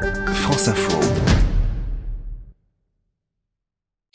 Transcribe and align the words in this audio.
France 0.00 0.68
Info. 0.68 0.98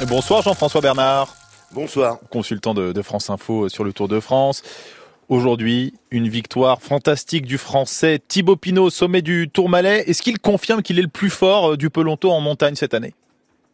Bonsoir 0.07 0.41
Jean-François 0.41 0.81
Bernard. 0.81 1.35
Bonsoir. 1.71 2.19
Consultant 2.31 2.73
de, 2.73 2.91
de, 2.91 3.01
France 3.01 3.29
Info 3.29 3.69
sur 3.69 3.83
le 3.83 3.93
Tour 3.93 4.07
de 4.07 4.19
France. 4.19 4.63
Aujourd'hui, 5.29 5.93
une 6.09 6.27
victoire 6.27 6.81
fantastique 6.81 7.45
du 7.45 7.57
Français 7.57 8.19
Thibaut 8.27 8.55
Pinot 8.55 8.85
au 8.85 8.89
sommet 8.89 9.21
du 9.21 9.49
Tourmalet. 9.49 10.03
Est-ce 10.07 10.21
qu'il 10.21 10.39
confirme 10.39 10.81
qu'il 10.81 10.97
est 10.97 11.03
le 11.03 11.07
plus 11.07 11.29
fort 11.29 11.73
euh, 11.73 11.77
du 11.77 11.89
peloton 11.89 12.31
en 12.31 12.41
montagne 12.41 12.75
cette 12.75 12.93
année? 12.93 13.13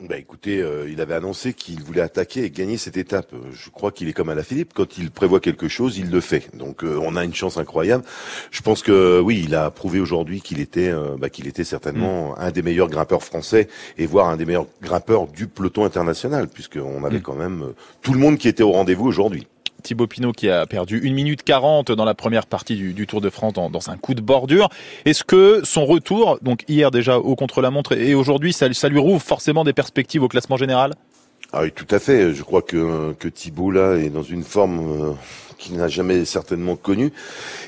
Bah 0.08 0.18
écoutez, 0.18 0.62
euh, 0.62 0.90
il 0.90 1.00
avait 1.00 1.14
annoncé 1.14 1.54
qu'il 1.54 1.84
voulait 1.84 2.02
attaquer 2.02 2.44
et 2.44 2.50
gagner 2.50 2.78
cette 2.78 2.98
étape. 2.98 3.34
Je 3.54 3.70
crois 3.70 3.92
qu'il 3.92 4.08
est 4.08 4.14
comme 4.14 4.30
à 4.30 4.36
la 4.36 4.44
Philippe, 4.44 4.74
quand 4.74 4.98
il 4.98 5.12
prévoit 5.12 5.40
quelque 5.40 5.68
chose, 5.68 5.98
il 5.98 6.10
le 6.10 6.22
fait. 6.22 6.56
Donc 6.56 6.84
euh, 6.84 7.00
on 7.02 7.16
a 7.16 7.24
une 7.24 7.36
chance 7.36 7.58
incroyable. 7.58 8.04
Je 8.50 8.62
pense 8.62 8.82
que 8.82 9.20
oui, 9.20 9.44
il 9.46 9.54
a 9.54 9.70
prouvé 9.70 10.00
aujourd'hui 10.00 10.42
qu'il 10.42 10.60
était, 10.60 10.90
euh, 10.90 11.18
bah, 11.20 11.30
qu'il 11.30 11.48
était 11.48 11.64
certainement 11.64 12.32
mm. 12.32 12.36
un 12.40 12.52
des 12.52 12.62
meilleurs 12.64 12.90
grimpeurs 12.90 13.24
français 13.24 13.68
et 13.98 14.08
voire 14.08 14.30
un 14.30 14.38
des 14.38 14.46
meilleurs 14.46 14.68
grimpeurs 14.82 15.28
du 15.28 15.48
peloton 15.48 15.86
international, 15.86 16.48
puisqu'on 16.48 17.04
avait 17.04 17.20
mm. 17.20 17.24
quand 17.24 17.36
même 17.36 17.74
tout 18.02 18.14
le 18.14 18.20
monde 18.20 18.38
qui 18.38 18.48
était 18.48 18.64
au 18.64 18.72
rendez-vous 18.72 19.06
aujourd'hui. 19.06 19.48
Thibaut 19.82 20.08
Pinot 20.08 20.32
qui 20.32 20.50
a 20.50 20.66
perdu 20.66 21.02
1 21.04 21.14
minute 21.14 21.44
40 21.44 21.92
dans 21.92 22.06
la 22.06 22.14
première 22.14 22.46
partie 22.46 22.76
du, 22.76 23.08
Tour 23.08 23.22
de 23.22 23.30
France 23.30 23.54
dans, 23.54 23.90
un 23.90 23.98
coup 23.98 24.14
de 24.14 24.22
bordure. 24.22 24.70
Est-ce 25.06 25.24
que 25.24 25.62
son 25.64 25.86
retour, 25.86 26.40
donc 26.42 26.64
hier 26.68 26.92
déjà 26.92 27.18
au 27.18 27.36
contre-la-montre 27.36 27.94
et 27.94 28.16
aujourd'hui, 28.16 28.54
ça, 28.54 28.68
lui 28.90 29.00
rouvre 29.00 29.22
forcément 29.22 29.64
des 29.64 29.74
perspectives 29.74 30.24
au 30.24 30.28
classement 30.28 30.58
général? 30.58 30.94
Ah 31.54 31.64
oui, 31.64 31.72
tout 31.72 31.88
à 31.90 32.00
fait. 32.00 32.34
Je 32.34 32.44
crois 32.44 32.62
que, 32.62 33.14
que 33.14 33.28
Thibaut 33.28 33.72
là 33.72 33.96
est 33.96 34.10
dans 34.10 34.24
une 34.24 34.44
forme 34.44 34.80
euh, 34.80 35.12
qu'il 35.62 35.78
n'a 35.78 35.88
jamais 35.88 36.26
certainement 36.26 36.76
connue. 36.76 37.14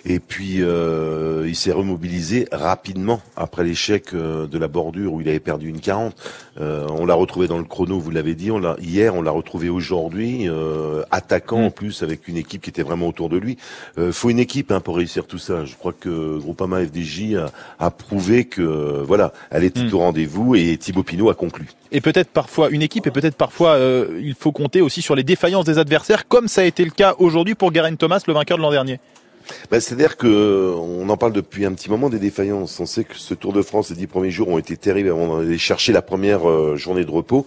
Et 0.06 0.20
puis 0.20 0.58
euh, 0.60 1.46
il 1.48 1.56
s'est 1.56 1.72
remobilisé 1.72 2.48
rapidement 2.52 3.22
après 3.36 3.64
l'échec 3.64 4.14
euh, 4.14 4.48
de 4.48 4.58
la 4.58 4.68
bordure 4.68 5.14
où 5.14 5.22
il 5.22 5.30
avait 5.30 5.40
perdu 5.40 5.70
une 5.70 5.80
40. 5.80 6.16
Euh, 6.60 6.88
on 6.90 7.06
l'a 7.06 7.14
retrouvé 7.14 7.48
dans 7.48 7.58
le 7.58 7.64
chrono, 7.64 8.00
vous 8.00 8.12
l'avez 8.12 8.36
dit. 8.36 8.52
On 8.52 8.60
l'a 8.60 8.76
hier, 8.82 9.16
on 9.16 9.22
l'a 9.22 9.32
retrouvé 9.32 9.70
aujourd'hui, 9.70 10.50
euh, 10.50 11.04
attaquant 11.12 11.64
en 11.64 11.68
mm. 11.68 11.72
plus 11.72 12.04
avec 12.04 12.28
une 12.28 12.38
équipe 12.38 12.62
qui 12.62 12.70
était 12.70 12.84
vraiment 12.84 13.08
autour 13.08 13.30
de 13.30 13.38
lui. 13.38 13.58
Euh, 13.98 14.12
faut 14.12 14.30
une 14.30 14.40
équipe 14.40 14.72
hein, 14.72 14.80
pour 14.80 14.98
réussir 14.98 15.26
tout 15.26 15.38
ça. 15.38 15.66
Je 15.66 15.76
crois 15.76 15.94
que 15.94 16.38
Groupama 16.40 16.84
FDJ 16.86 17.36
a, 17.36 17.52
a 17.80 17.92
prouvé 17.92 18.46
que 18.46 19.04
voilà, 19.06 19.34
elle 19.52 19.64
était 19.64 19.84
mm. 19.84 19.94
au 19.94 20.00
rendez-vous 20.00 20.56
et 20.56 20.78
Thibaut 20.78 21.04
Pinot 21.04 21.30
a 21.30 21.36
conclu 21.36 21.68
et 21.94 22.02
peut-être 22.02 22.30
parfois 22.30 22.70
une 22.72 22.82
équipe 22.82 23.08
et 23.08 23.12
peut-être 23.12 23.36
parfois 23.36 23.76
euh, 23.76 24.20
il 24.22 24.34
faut 24.34 24.52
compter 24.52 24.82
aussi 24.82 25.02
sur 25.02 25.16
les 25.16 25.24
défaillances 25.24 25.66
des 25.66 25.78
adversaires 25.78 26.28
comme 26.28 26.48
ça 26.48 26.62
a 26.62 26.64
été 26.66 26.84
le 26.84 26.92
cas 26.92 27.16
aujourd'hui 27.20 27.54
pour 27.54 27.72
Thomas, 27.98 28.22
le 28.28 28.34
vainqueur 28.34 28.58
de 28.58 28.64
l'an 28.64 28.72
dernier. 28.72 29.00
Bah, 29.72 29.80
C'est-à-dire 29.80 30.18
que 30.18 30.74
on 30.78 31.10
en 31.10 31.18
parle 31.18 31.34
depuis 31.34 31.66
un 31.66 31.74
petit 31.74 31.90
moment 31.90 32.10
des 32.10 32.20
défaillances. 32.20 32.80
On 32.80 32.86
sait 32.86 33.04
que 33.04 33.16
ce 33.18 33.34
Tour 33.34 33.54
de 33.54 33.62
France, 33.62 33.90
les 33.90 33.96
dix 33.96 34.08
premiers 34.08 34.32
jours 34.32 34.50
ont 34.50 34.58
été 34.58 34.78
terribles 34.78 35.10
avant 35.10 35.38
d'aller 35.40 35.58
chercher 35.58 35.92
la 35.92 36.02
première 36.02 36.48
euh, 36.50 36.76
journée 36.76 37.06
de 37.06 37.12
repos 37.12 37.46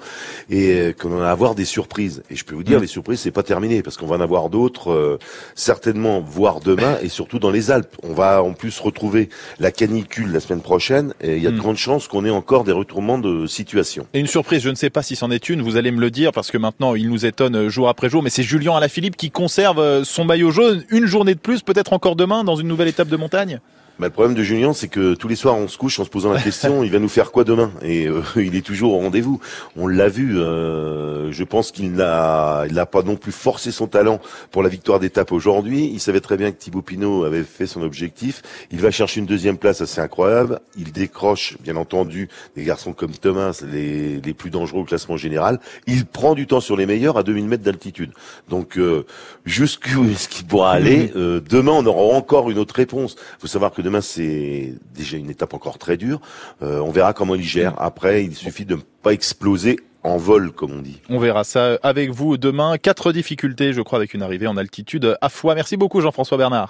et 0.51 0.73
euh, 0.73 0.93
qu'on 0.93 1.11
va 1.11 1.31
avoir 1.31 1.55
des 1.55 1.65
surprises. 1.65 2.23
Et 2.31 2.37
je 2.37 2.45
peux 2.45 2.55
vous 2.55 2.63
dire, 2.63 2.79
mmh. 2.79 2.83
les 2.83 2.87
surprises, 2.87 3.21
c'est 3.21 3.31
pas 3.31 3.43
terminé 3.43 3.83
parce 3.83 3.97
qu'on 3.97 4.07
va 4.07 4.17
en 4.17 4.21
avoir 4.21 4.51
d'autres, 4.51 4.91
euh, 4.91 5.19
certainement, 5.55 6.21
voire 6.21 6.61
demain 6.61 6.99
et 7.03 7.09
surtout 7.09 7.39
dans 7.39 7.51
les 7.51 7.71
Alpes. 7.71 7.95
On 8.03 8.13
va 8.13 8.43
en 8.43 8.53
plus 8.53 8.79
retrouver 8.79 9.29
la 9.59 9.71
canicule 9.71 10.33
la 10.33 10.41
semaine 10.41 10.61
prochaine 10.61 11.15
et 11.21 11.37
il 11.37 11.43
y 11.43 11.47
a 11.47 11.51
de 11.51 11.57
mmh. 11.57 11.61
grandes 11.61 11.77
chances 11.77 12.09
qu'on 12.09 12.25
ait 12.25 12.31
encore 12.31 12.65
des 12.65 12.73
retournements 12.73 13.19
de 13.19 13.47
situation. 13.47 14.07
Et 14.15 14.21
une 14.21 14.27
surprise, 14.27 14.63
je 14.63 14.71
ne 14.71 14.75
sais 14.75 14.91
pas 14.91 15.03
si 15.03 15.17
c'en 15.17 15.31
est 15.31 15.49
une, 15.49 15.63
vous 15.63 15.77
allez 15.77 15.91
me 15.91 16.01
le 16.01 16.11
dire 16.11 16.33
parce 16.33 16.51
que 16.51 16.59
maintenant 16.59 16.95
il 16.95 17.09
nous 17.09 17.27
étonne 17.27 17.69
jour 17.69 17.89
après 17.89 18.09
jour, 18.09 18.23
mais 18.23 18.31
c'est 18.31 18.43
Julien 18.43 18.77
Alaphilippe 18.77 19.17
qui 19.17 19.31
conserve 19.31 20.05
son 20.05 20.25
maillot 20.25 20.51
jaune 20.51 20.85
une 20.91 21.07
journée 21.07 21.35
de 21.35 21.41
plus, 21.41 21.63
peut-être 21.63 21.86
encore 21.93 22.17
demain 22.17 22.45
dans 22.45 22.57
une 22.57 22.69
nouvelle 22.69 22.89
étape 22.89 23.09
de 23.09 23.17
montagne? 23.17 23.61
Bah, 23.99 24.07
le 24.07 24.13
problème 24.13 24.35
de 24.35 24.43
Julien, 24.43 24.73
c'est 24.73 24.89
que 24.89 25.15
tous 25.15 25.29
les 25.29 25.37
soirs, 25.37 25.57
on 25.57 25.69
se 25.69 25.79
couche 25.79 25.99
en 25.99 26.05
se 26.05 26.11
posant 26.11 26.33
la 26.33 26.41
question, 26.41 26.83
il 26.85 26.91
va 26.91 26.99
nous 26.99 27.09
faire 27.09 27.33
quoi 27.33 27.45
demain? 27.45 27.73
Et 27.83 28.07
euh, 28.07 28.23
il 28.37 28.55
est 28.55 28.65
toujours 28.65 28.93
au 28.93 28.99
rendez-vous. 28.99 29.41
On 29.77 29.87
l'a 29.87 30.09
vu. 30.09 30.39
Euh, 30.39 31.33
je 31.33 31.45
pense 31.45 31.73
qu'il 31.73 31.93
n'a, 31.93 32.65
il 32.69 32.75
n'a 32.75 32.87
pas 32.87 33.03
non 33.03 33.17
plus 33.17 33.33
forcé 33.33 33.73
son 33.73 33.87
talent 33.87 34.21
pour 34.51 34.63
la 34.63 34.69
victoire 34.69 35.01
d'étape 35.01 35.33
aujourd'hui. 35.33 35.91
Il 35.93 36.01
savait 36.01 36.21
très 36.21 36.37
bien 36.37 36.53
que 36.53 36.57
Thibaut 36.59 36.83
Pinot 36.83 37.25
avait 37.25 37.43
fait 37.43 37.67
son 37.67 37.83
objectif. 37.83 38.43
Il 38.71 38.81
va 38.81 38.91
chercher 38.91 39.21
une 39.21 39.27
deuxième 39.27 39.57
place 39.57 39.81
assez 39.81 40.01
incroyable. 40.01 40.61
Il 40.77 40.93
décroche, 40.93 41.57
bien 41.61 41.77
entendu, 41.77 42.29
des 42.55 42.65
garçons 42.65 42.93
comme 42.93 43.13
Thomas, 43.13 43.63
les, 43.71 44.21
les 44.21 44.35
plus 44.35 44.51
dangereux 44.51 44.81
au 44.81 44.85
classement 44.85 45.17
général. 45.17 45.59
Il 45.87 46.05
prend 46.07 46.35
du 46.35 46.47
temps 46.47 46.61
sur 46.61 46.77
les 46.77 46.87
meilleurs 46.87 47.17
à 47.17 47.23
2000 47.23 47.47
mètres 47.47 47.65
d'altitude. 47.65 48.13
Donc, 48.49 48.79
euh, 48.79 49.07
jusqu'où 49.45 50.05
est-ce 50.05 50.29
qu'il 50.29 50.47
pourra 50.47 50.73
aller? 50.73 51.13
Euh, 51.17 51.41
Demain, 51.49 51.73
on 51.73 51.87
aura 51.87 52.17
encore 52.17 52.51
une 52.51 52.59
autre 52.59 52.75
réponse. 52.75 53.17
Il 53.39 53.43
faut 53.43 53.47
savoir 53.47 53.73
que 53.73 53.81
demain, 53.87 54.01
c'est 54.01 54.75
déjà 54.95 55.17
une 55.17 55.31
étape 55.31 55.55
encore 55.55 55.79
très 55.79 55.97
dure. 55.97 56.21
Euh, 56.63 56.81
on 56.81 56.91
verra 56.91 57.13
comment 57.13 57.37
il 57.37 57.45
gère. 57.45 57.81
Après, 57.81 58.25
il 58.25 58.35
suffit 58.35 58.65
de 58.65 58.75
ne 58.75 58.81
pas 59.03 59.13
exploser 59.13 59.79
en 60.03 60.17
vol, 60.17 60.53
comme 60.53 60.73
on 60.73 60.83
dit. 60.83 61.01
On 61.09 61.19
verra 61.19 61.45
ça 61.45 61.79
avec 61.83 62.11
vous 62.11 62.37
demain. 62.37 62.79
Quatre 62.79 63.13
difficultés, 63.13 63.73
je 63.73 63.81
crois, 63.83 63.99
avec 63.99 64.15
une 64.15 64.23
arrivée 64.23 64.47
en 64.47 64.57
altitude 64.57 65.17
à 65.21 65.29
fois. 65.29 65.55
Merci 65.55 65.77
beaucoup, 65.77 66.01
Jean-François 66.01 66.39
Bernard. 66.39 66.65